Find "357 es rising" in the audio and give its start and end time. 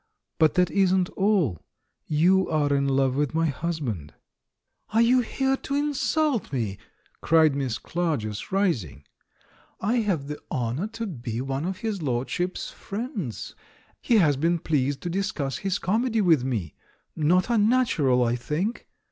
8.73-9.99